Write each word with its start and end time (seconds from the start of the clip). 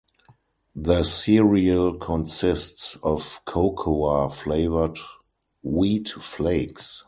The 0.75 1.03
cereal 1.03 1.93
consists 1.99 2.97
of 3.03 3.39
cocoa 3.45 4.29
flavored 4.29 4.97
wheat 5.61 6.09
flakes. 6.09 6.99